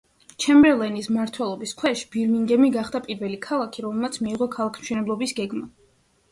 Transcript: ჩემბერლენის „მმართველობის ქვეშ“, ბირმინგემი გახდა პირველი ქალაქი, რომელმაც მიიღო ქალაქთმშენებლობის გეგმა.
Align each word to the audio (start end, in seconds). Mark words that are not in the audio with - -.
ჩემბერლენის 0.43 1.09
„მმართველობის 1.11 1.73
ქვეშ“, 1.81 2.01
ბირმინგემი 2.15 2.71
გახდა 2.79 3.03
პირველი 3.05 3.39
ქალაქი, 3.47 3.87
რომელმაც 3.87 4.21
მიიღო 4.27 4.51
ქალაქთმშენებლობის 4.59 5.41
გეგმა. 5.43 5.73